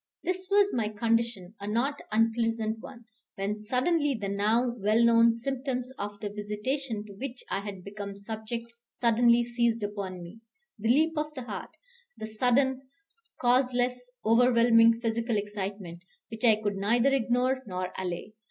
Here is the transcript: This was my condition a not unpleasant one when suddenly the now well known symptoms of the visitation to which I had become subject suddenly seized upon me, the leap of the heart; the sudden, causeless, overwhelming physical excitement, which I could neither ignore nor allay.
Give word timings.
This 0.23 0.47
was 0.49 0.73
my 0.73 0.89
condition 0.89 1.53
a 1.59 1.67
not 1.67 2.01
unpleasant 2.11 2.79
one 2.79 3.05
when 3.35 3.59
suddenly 3.59 4.17
the 4.19 4.29
now 4.29 4.73
well 4.79 5.03
known 5.03 5.35
symptoms 5.35 5.93
of 5.99 6.19
the 6.21 6.29
visitation 6.31 7.05
to 7.05 7.13
which 7.13 7.43
I 7.51 7.59
had 7.59 7.83
become 7.83 8.17
subject 8.17 8.71
suddenly 8.89 9.43
seized 9.43 9.83
upon 9.83 10.23
me, 10.23 10.39
the 10.79 10.89
leap 10.89 11.13
of 11.17 11.35
the 11.35 11.43
heart; 11.43 11.69
the 12.17 12.25
sudden, 12.25 12.81
causeless, 13.39 14.09
overwhelming 14.25 14.99
physical 15.01 15.37
excitement, 15.37 16.01
which 16.31 16.43
I 16.43 16.55
could 16.55 16.77
neither 16.77 17.13
ignore 17.13 17.61
nor 17.67 17.93
allay. 17.95 18.33